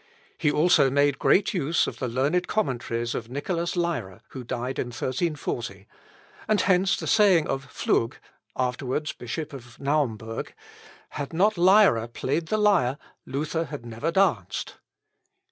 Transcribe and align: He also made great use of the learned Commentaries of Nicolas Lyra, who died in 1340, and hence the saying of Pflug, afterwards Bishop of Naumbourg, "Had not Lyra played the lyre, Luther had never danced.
He 0.35 0.49
also 0.49 0.89
made 0.89 1.19
great 1.19 1.53
use 1.53 1.85
of 1.85 1.99
the 1.99 2.07
learned 2.07 2.47
Commentaries 2.47 3.13
of 3.13 3.29
Nicolas 3.29 3.75
Lyra, 3.75 4.23
who 4.29 4.43
died 4.43 4.79
in 4.79 4.87
1340, 4.87 5.87
and 6.47 6.61
hence 6.61 6.97
the 6.97 7.05
saying 7.05 7.45
of 7.45 7.65
Pflug, 7.71 8.15
afterwards 8.55 9.13
Bishop 9.13 9.53
of 9.53 9.77
Naumbourg, 9.79 10.55
"Had 11.09 11.33
not 11.33 11.55
Lyra 11.55 12.07
played 12.07 12.47
the 12.47 12.57
lyre, 12.57 12.97
Luther 13.27 13.65
had 13.65 13.85
never 13.85 14.09
danced. 14.11 14.77